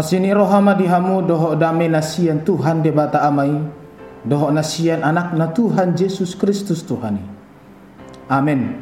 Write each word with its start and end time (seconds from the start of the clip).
Asini 0.00 0.32
rohama 0.32 0.72
dihamu 0.72 1.20
doho 1.20 1.52
dame 1.60 1.84
nasian 1.84 2.40
Tuhan 2.40 2.80
debata 2.80 3.20
amai 3.20 3.52
doho 4.24 4.48
nasian 4.48 5.04
anak 5.04 5.36
na 5.36 5.52
Tuhan 5.52 5.92
Yesus 5.92 6.32
Kristus 6.40 6.80
Tuhani. 6.88 7.20
Amin. 8.32 8.80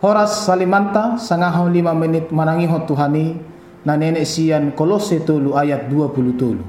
Horas 0.00 0.48
salimanta 0.48 1.20
sangaho 1.20 1.68
lima 1.68 1.92
menit 1.92 2.32
manangiho 2.32 2.88
Tuhani 2.88 3.36
na 3.84 3.92
nenek 4.00 4.24
sian 4.24 4.72
kolose 4.72 5.20
tulu 5.20 5.52
ayat 5.52 5.84
20 5.92 6.40
tulu. 6.40 6.64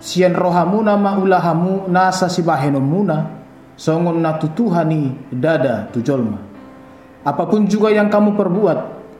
Sian 0.00 0.32
rohamuna 0.32 0.96
maulahamu 0.96 1.92
nasa 1.92 2.32
sibahenomuna 2.32 3.36
songon 3.76 4.24
na 4.24 4.40
tutuhani 4.40 5.12
dada 5.28 5.92
tujolma. 5.92 6.40
Apa 7.20 7.52
pun 7.52 7.68
juga 7.68 7.92
yang 7.92 8.08
kamu 8.08 8.32
perbuat, 8.32 8.78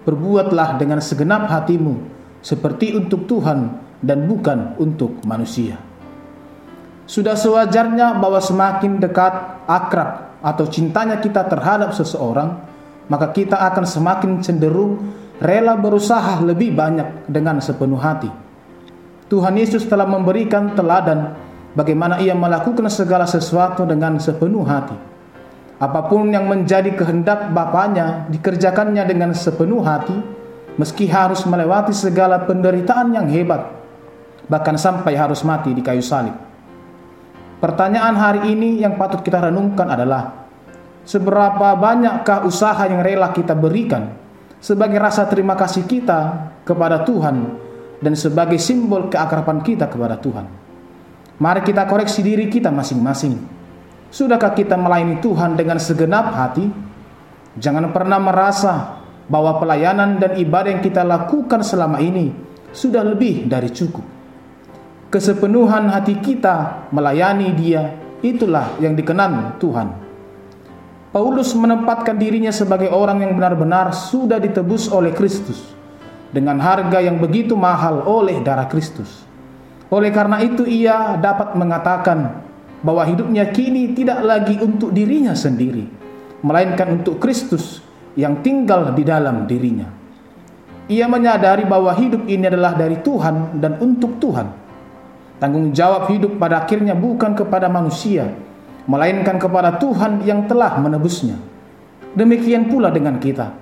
perbuatlah 0.08 0.80
dengan 0.80 1.04
segenap 1.04 1.52
hatimu 1.52 2.15
seperti 2.46 2.94
untuk 2.94 3.26
Tuhan 3.26 3.74
dan 3.98 4.30
bukan 4.30 4.78
untuk 4.78 5.18
manusia. 5.26 5.82
Sudah 7.10 7.34
sewajarnya 7.34 8.22
bahwa 8.22 8.38
semakin 8.38 9.02
dekat, 9.02 9.66
akrab, 9.66 10.38
atau 10.46 10.62
cintanya 10.70 11.18
kita 11.18 11.42
terhadap 11.50 11.90
seseorang, 11.90 12.62
maka 13.10 13.34
kita 13.34 13.58
akan 13.58 13.82
semakin 13.82 14.30
cenderung 14.46 15.10
rela 15.42 15.74
berusaha 15.74 16.38
lebih 16.46 16.70
banyak 16.70 17.26
dengan 17.26 17.58
sepenuh 17.58 17.98
hati. 17.98 18.30
Tuhan 19.26 19.58
Yesus 19.58 19.82
telah 19.90 20.06
memberikan 20.06 20.78
teladan 20.78 21.34
bagaimana 21.74 22.22
ia 22.22 22.38
melakukan 22.38 22.86
segala 22.86 23.26
sesuatu 23.26 23.82
dengan 23.82 24.22
sepenuh 24.22 24.62
hati. 24.62 24.94
Apa 25.82 26.06
pun 26.06 26.30
yang 26.30 26.46
menjadi 26.46 26.94
kehendak 26.94 27.50
Bapaknya 27.50 28.30
dikerjakannya 28.30 29.02
dengan 29.02 29.34
sepenuh 29.34 29.82
hati, 29.82 30.35
meski 30.76 31.08
harus 31.08 31.44
melewati 31.48 31.92
segala 31.92 32.44
penderitaan 32.44 33.12
yang 33.12 33.26
hebat, 33.28 33.72
bahkan 34.48 34.76
sampai 34.76 35.16
harus 35.16 35.42
mati 35.42 35.72
di 35.72 35.80
kayu 35.80 36.04
salib. 36.04 36.36
Pertanyaan 37.56 38.14
hari 38.14 38.52
ini 38.52 38.84
yang 38.84 39.00
patut 39.00 39.24
kita 39.24 39.48
renungkan 39.48 39.88
adalah, 39.88 40.46
seberapa 41.08 41.72
banyakkah 41.76 42.44
usaha 42.44 42.84
yang 42.84 43.00
rela 43.00 43.32
kita 43.32 43.56
berikan 43.56 44.12
sebagai 44.60 45.00
rasa 45.00 45.24
terima 45.28 45.56
kasih 45.56 45.88
kita 45.88 46.52
kepada 46.68 47.04
Tuhan 47.04 47.36
dan 48.00 48.12
sebagai 48.12 48.60
simbol 48.60 49.08
keakraban 49.08 49.64
kita 49.64 49.88
kepada 49.88 50.20
Tuhan. 50.20 50.46
Mari 51.36 51.60
kita 51.64 51.84
koreksi 51.84 52.24
diri 52.24 52.48
kita 52.48 52.72
masing-masing. 52.72 53.36
Sudahkah 54.08 54.56
kita 54.56 54.76
melayani 54.80 55.20
Tuhan 55.20 55.56
dengan 55.56 55.76
segenap 55.76 56.32
hati? 56.32 56.64
Jangan 57.56 57.92
pernah 57.92 58.20
merasa 58.20 58.95
bahwa 59.26 59.58
pelayanan 59.58 60.22
dan 60.22 60.38
ibadah 60.38 60.70
yang 60.78 60.82
kita 60.82 61.02
lakukan 61.02 61.62
selama 61.66 61.98
ini 61.98 62.30
sudah 62.70 63.02
lebih 63.02 63.50
dari 63.50 63.70
cukup. 63.70 64.04
Kesepenuhan 65.10 65.90
hati 65.90 66.18
kita 66.18 66.88
melayani 66.90 67.54
Dia, 67.54 67.94
itulah 68.22 68.74
yang 68.82 68.98
dikenan 68.98 69.58
Tuhan. 69.62 69.88
Paulus 71.14 71.56
menempatkan 71.56 72.18
dirinya 72.20 72.52
sebagai 72.52 72.92
orang 72.92 73.24
yang 73.24 73.32
benar-benar 73.38 73.94
sudah 73.94 74.36
ditebus 74.36 74.92
oleh 74.92 75.16
Kristus 75.16 75.72
dengan 76.28 76.60
harga 76.60 77.00
yang 77.00 77.16
begitu 77.16 77.56
mahal 77.56 78.04
oleh 78.04 78.44
darah 78.44 78.68
Kristus. 78.68 79.24
Oleh 79.88 80.10
karena 80.10 80.42
itu 80.42 80.66
ia 80.66 81.16
dapat 81.16 81.54
mengatakan 81.54 82.42
bahwa 82.82 83.06
hidupnya 83.06 83.48
kini 83.54 83.94
tidak 83.96 84.20
lagi 84.20 84.58
untuk 84.60 84.92
dirinya 84.92 85.32
sendiri, 85.32 85.86
melainkan 86.42 87.00
untuk 87.00 87.22
Kristus 87.22 87.85
yang 88.16 88.40
tinggal 88.40 88.96
di 88.96 89.04
dalam 89.04 89.44
dirinya. 89.44 89.86
Ia 90.88 91.06
menyadari 91.06 91.68
bahwa 91.68 91.92
hidup 91.92 92.24
ini 92.26 92.48
adalah 92.48 92.72
dari 92.74 92.98
Tuhan 93.04 93.60
dan 93.60 93.76
untuk 93.78 94.16
Tuhan. 94.18 94.48
Tanggung 95.36 95.76
jawab 95.76 96.08
hidup 96.08 96.40
pada 96.40 96.64
akhirnya 96.64 96.96
bukan 96.96 97.36
kepada 97.36 97.68
manusia, 97.68 98.32
melainkan 98.88 99.36
kepada 99.36 99.76
Tuhan 99.76 100.24
yang 100.24 100.48
telah 100.48 100.80
menebusnya. 100.80 101.36
Demikian 102.16 102.72
pula 102.72 102.88
dengan 102.88 103.20
kita. 103.20 103.52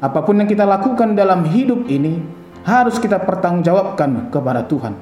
Apa 0.00 0.24
pun 0.24 0.40
yang 0.40 0.48
kita 0.48 0.64
lakukan 0.64 1.12
dalam 1.12 1.44
hidup 1.44 1.84
ini 1.92 2.24
harus 2.64 2.96
kita 2.96 3.20
pertanggungjawabkan 3.20 4.32
kepada 4.32 4.64
Tuhan. 4.64 4.96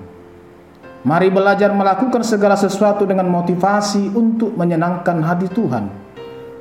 Mari 1.06 1.30
belajar 1.30 1.70
melakukan 1.70 2.26
segala 2.26 2.58
sesuatu 2.58 3.06
dengan 3.06 3.30
motivasi 3.30 4.10
untuk 4.18 4.58
menyenangkan 4.58 5.22
hati 5.22 5.46
Tuhan. 5.46 5.86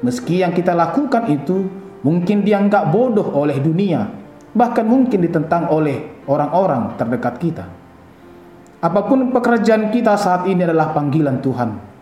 Meski 0.05 0.45
yang 0.45 0.53
kita 0.53 0.77
lakukan 0.77 1.25
itu 1.25 1.86
mungkin 2.07 2.47
dianggap 2.47 2.87
bodoh 2.87 3.35
oleh 3.35 3.59
dunia, 3.59 4.07
bahkan 4.55 4.87
mungkin 4.87 5.19
ditentang 5.19 5.67
oleh 5.67 6.23
orang-orang 6.31 6.95
terdekat 6.95 7.35
kita. 7.35 7.67
Apa 8.79 9.03
pun 9.03 9.35
pekerjaan 9.35 9.91
kita 9.91 10.15
saat 10.15 10.47
ini 10.47 10.63
adalah 10.63 10.95
panggilan 10.95 11.43
Tuhan 11.43 11.97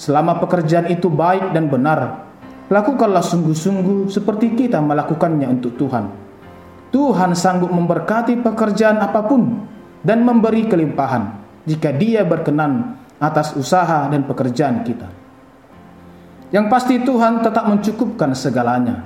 Selama 0.00 0.40
pekerjaan 0.40 0.88
itu 0.88 1.12
baik 1.12 1.52
dan 1.52 1.68
benar, 1.68 2.24
lakukanlah 2.72 3.20
sungguh-sungguh 3.20 4.08
seperti 4.08 4.56
kita 4.56 4.80
melakukannya 4.80 5.44
untuk 5.44 5.76
Tuhan. 5.76 6.08
Tuhan 6.88 7.36
sanggup 7.36 7.68
memberkati 7.68 8.40
pekerjaan 8.40 8.96
apa 8.96 9.20
pun 9.28 9.60
dan 10.00 10.24
memberi 10.24 10.64
kelimpahan 10.64 11.36
jika 11.68 11.92
Dia 11.92 12.24
berkenan 12.24 12.96
atas 13.20 13.52
usaha 13.52 14.08
dan 14.08 14.24
pekerjaan 14.24 14.88
kita. 14.88 15.12
Yang 16.48 16.66
pasti 16.72 16.96
Tuhan 17.04 17.44
tetap 17.44 17.68
mencukupkan 17.68 18.32
segalanya 18.32 19.04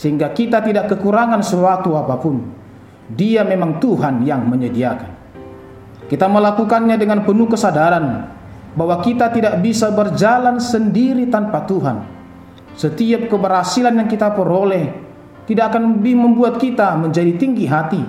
sehingga 0.00 0.32
kita 0.32 0.64
tidak 0.64 0.96
kekurangan 0.96 1.44
sesuatu 1.44 1.92
apa 1.92 2.16
pun. 2.16 2.40
Dia 3.12 3.44
memang 3.44 3.76
Tuhan 3.76 4.24
yang 4.24 4.48
menyediakan. 4.48 5.12
Kita 6.08 6.24
melakukannya 6.24 6.96
dengan 6.96 7.20
penuh 7.20 7.44
kesadaran 7.44 8.32
bahwa 8.72 8.96
kita 9.04 9.28
tidak 9.28 9.60
bisa 9.60 9.92
berjalan 9.92 10.56
sendiri 10.56 11.28
tanpa 11.28 11.68
Tuhan. 11.68 12.00
Setiap 12.72 13.28
keberhasilan 13.28 13.92
yang 14.00 14.08
kita 14.08 14.32
peroleh 14.32 14.88
tidak 15.44 15.76
akan 15.76 16.00
membuat 16.00 16.56
kita 16.56 16.96
menjadi 16.96 17.36
tinggi 17.36 17.68
hati 17.68 18.00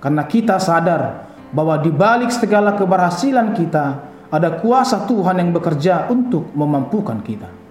karena 0.00 0.24
kita 0.24 0.56
sadar 0.56 1.28
bahwa 1.52 1.76
di 1.84 1.92
balik 1.92 2.32
segala 2.32 2.72
keberhasilan 2.78 3.52
kita 3.52 3.84
ada 4.32 4.56
kuasa 4.56 5.04
Tuhan 5.04 5.36
yang 5.36 5.50
bekerja 5.52 6.08
untuk 6.08 6.48
memampukan 6.56 7.20
kita. 7.20 7.65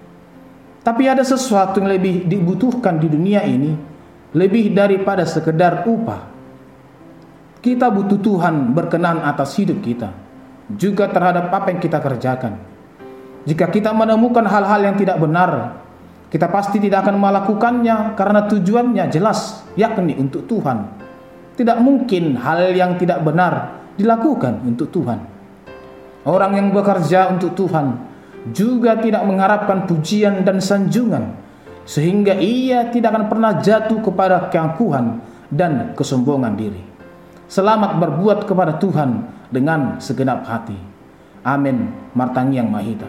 Tapi 0.86 1.10
ada 1.10 1.26
sesuatu 1.26 1.82
yang 1.82 1.98
lebih 1.98 2.30
dibutuhkan 2.30 3.02
di 3.02 3.10
dunia 3.10 3.42
ini 3.42 3.74
lebih 4.38 4.70
daripada 4.70 5.26
sekedar 5.26 5.82
upah. 5.90 6.22
Kita 7.58 7.90
butuh 7.90 8.22
Tuhan 8.22 8.78
berkenan 8.78 9.26
atas 9.26 9.58
hidup 9.58 9.82
kita 9.82 10.14
juga 10.70 11.10
terhadap 11.10 11.50
apa 11.50 11.74
yang 11.74 11.82
kita 11.82 11.98
kerjakan. 11.98 12.62
Jika 13.50 13.74
kita 13.74 13.98
menemukan 13.98 14.46
hal-hal 14.46 14.86
yang 14.86 14.94
tidak 14.94 15.18
benar, 15.18 15.82
kita 16.30 16.54
pasti 16.54 16.78
tidak 16.78 17.10
akan 17.10 17.18
melakukannya 17.18 18.14
karena 18.14 18.46
tujuannya 18.46 19.10
jelas, 19.10 19.66
yakni 19.74 20.14
untuk 20.14 20.46
Tuhan. 20.46 21.02
Tidak 21.58 21.82
mungkin 21.82 22.38
hal 22.38 22.78
yang 22.78 23.02
tidak 23.02 23.26
benar 23.26 23.82
dilakukan 23.98 24.62
untuk 24.62 24.94
Tuhan. 24.94 25.18
Orang 26.30 26.54
yang 26.54 26.70
bekerja 26.70 27.34
untuk 27.34 27.58
Tuhan 27.58 28.15
juga 28.54 29.00
tidak 29.02 29.26
mengharapkan 29.26 29.90
pujian 29.90 30.46
dan 30.46 30.62
sanjungan, 30.62 31.34
sehingga 31.88 32.38
ia 32.38 32.90
tidak 32.94 33.16
akan 33.16 33.26
pernah 33.32 33.52
jatuh 33.58 34.02
kepada 34.06 34.50
keangkuhan 34.54 35.22
dan 35.50 35.98
kesombongan 35.98 36.54
diri. 36.54 36.84
Selamat 37.46 37.98
berbuat 38.02 38.50
kepada 38.50 38.78
Tuhan 38.82 39.30
dengan 39.54 40.02
segenap 40.02 40.46
hati. 40.50 40.78
Amin. 41.46 41.94
Martangi 42.18 42.58
yang 42.58 42.74
mahita. 42.74 43.06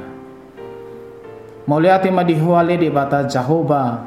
Mauliati 1.67 2.12
madihuale 2.12 2.77
di 2.79 2.93
bata 2.93 3.27
Jahoba 3.27 4.06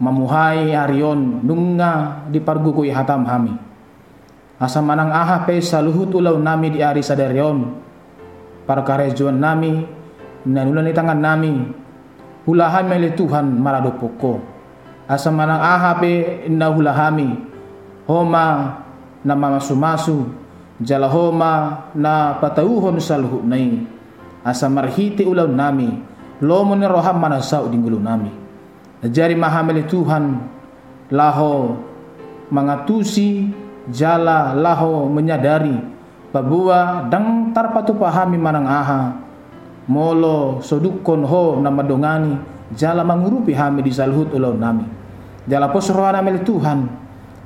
mamuhai 0.00 0.74
arion 0.74 1.44
nunga 1.44 2.24
di 2.26 2.40
pargukui 2.40 2.90
hatam 2.90 3.22
hami. 3.28 3.54
Asa 4.58 4.80
manang 4.80 5.12
aha 5.12 5.44
pe 5.44 5.60
saluhut 5.60 6.10
ulau 6.16 6.40
nami 6.40 6.72
di 6.72 6.80
ari 6.80 7.04
sadarion 7.04 7.83
para 8.64 8.84
karejuan 8.84 9.36
nami 9.36 9.84
nanulan 10.48 10.88
tangan 10.92 11.20
nami 11.20 11.54
hulahan 12.44 12.88
mele 12.88 13.12
Tuhan 13.16 13.56
marado 13.60 13.96
poko. 13.96 14.40
Asa 15.04 15.28
manang 15.28 15.60
aha 15.60 16.00
pe 16.00 16.44
inna 16.48 16.72
hulahami 16.72 17.28
homa 18.08 18.80
nama 19.20 19.60
masu-masu 19.60 20.32
jalahoma 20.80 21.84
na 21.92 22.40
patauhon 22.40 22.96
salhu 23.00 23.44
nai. 23.44 23.84
Asa 24.44 24.68
marhiti 24.68 25.24
ulau 25.24 25.48
nami 25.48 25.92
lomo 26.40 26.76
ni 26.76 26.88
roham 26.88 27.16
mana 27.20 27.40
sau 27.44 27.68
dinggulu 27.68 28.00
nami. 28.00 28.32
Jari 29.04 29.36
mahameli 29.36 29.84
Tuhan 29.84 30.24
laho 31.12 31.76
mangatusi 32.48 33.52
jala 33.92 34.56
laho 34.56 35.04
menyadari 35.12 35.93
babua 36.34 37.06
dang 37.06 37.54
tarpatu 37.54 37.94
pahami 37.94 38.34
manang 38.34 38.66
aha. 38.66 39.22
Molo 39.86 40.58
sodukon 40.58 41.22
ho 41.22 41.62
nama 41.62 41.86
dongani 41.86 42.34
jala 42.74 43.06
mangurupi 43.06 43.54
hami 43.54 43.86
di 43.86 43.94
salhut 43.94 44.34
ulau 44.34 44.58
nami. 44.58 44.82
Jala 45.46 45.70
posrohana 45.70 46.18
meli 46.26 46.42
Tuhan 46.42 46.90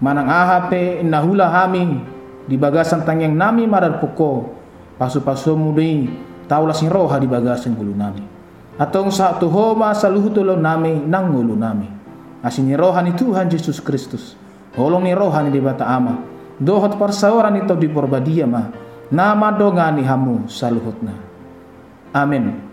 manang 0.01 0.33
aha 0.33 0.73
pe 0.73 1.05
nahula 1.05 1.53
hami 1.53 2.01
di 2.49 2.57
bagasan 2.57 3.05
tangyang 3.05 3.37
nami 3.37 3.69
marar 3.69 4.01
poko. 4.01 4.57
Pasu-pasu 4.97 5.55
mudei 5.55 6.09
taulah 6.49 6.75
sing 6.75 6.89
roha 6.89 7.21
di 7.21 7.29
bagasan 7.29 7.77
gulu 7.77 7.93
nami. 7.93 8.25
Atong 8.81 9.13
sa 9.13 9.37
tuhoma 9.37 9.93
sa 9.93 10.09
luhutulo 10.09 10.57
nami 10.57 10.97
nang 11.05 11.29
ngulu 11.29 11.55
nami. 11.55 11.87
Asini 12.41 12.73
roha 12.79 13.03
ni 13.03 13.13
Tuhan 13.13 13.51
Yesus 13.51 13.83
Kristus. 13.83 14.39
Holong 14.79 15.05
ni 15.05 15.13
roha 15.13 15.43
ni 15.43 15.51
debata 15.51 15.87
ama 15.87 16.38
dohot 16.61 16.99
parsaoran 17.01 17.59
ito 17.59 17.75
di 17.75 17.89
porbadia 17.89 18.47
ma. 18.47 18.69
Nama 19.09 19.49
dongani 19.57 20.05
hamu 20.05 20.53
saluhutna. 20.53 21.17
Amin 22.13 22.68